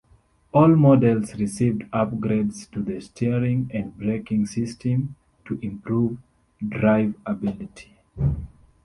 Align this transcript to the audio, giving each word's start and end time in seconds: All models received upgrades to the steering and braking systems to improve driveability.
All 0.51 0.69
models 0.69 1.35
received 1.35 1.83
upgrades 1.91 2.67
to 2.71 2.81
the 2.81 2.99
steering 3.01 3.69
and 3.71 3.95
braking 3.95 4.47
systems 4.47 5.11
to 5.45 5.59
improve 5.61 6.17
driveability. 6.59 7.89